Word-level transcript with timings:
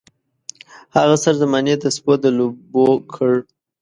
هغه 0.95 1.15
سر 1.23 1.33
زمانې 1.41 1.75
د 1.79 1.85
سپو 1.95 2.13
د 2.23 2.25
لوبو 2.37 2.87
کړ. 3.13 3.33